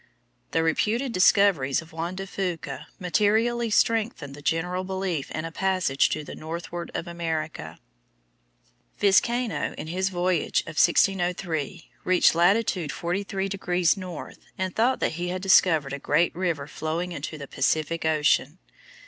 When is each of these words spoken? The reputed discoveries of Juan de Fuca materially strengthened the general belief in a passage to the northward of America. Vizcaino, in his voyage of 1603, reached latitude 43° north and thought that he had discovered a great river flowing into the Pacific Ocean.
The 0.49 0.63
reputed 0.63 1.11
discoveries 1.11 1.79
of 1.79 1.93
Juan 1.93 2.15
de 2.15 2.25
Fuca 2.25 2.87
materially 2.97 3.69
strengthened 3.69 4.33
the 4.33 4.41
general 4.41 4.83
belief 4.83 5.29
in 5.29 5.45
a 5.45 5.51
passage 5.51 6.09
to 6.09 6.23
the 6.23 6.33
northward 6.33 6.89
of 6.95 7.05
America. 7.05 7.77
Vizcaino, 8.97 9.75
in 9.75 9.85
his 9.85 10.09
voyage 10.09 10.61
of 10.61 10.81
1603, 10.81 11.87
reached 12.03 12.33
latitude 12.33 12.89
43° 12.89 13.95
north 13.95 14.39
and 14.57 14.75
thought 14.75 15.01
that 15.01 15.11
he 15.21 15.27
had 15.27 15.43
discovered 15.43 15.93
a 15.93 15.99
great 15.99 16.35
river 16.35 16.65
flowing 16.65 17.11
into 17.11 17.37
the 17.37 17.47
Pacific 17.47 18.03
Ocean. 18.03 18.57